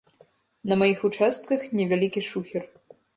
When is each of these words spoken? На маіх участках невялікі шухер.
На 0.69 0.77
маіх 0.81 1.03
участках 1.09 1.67
невялікі 1.81 2.21
шухер. 2.29 2.63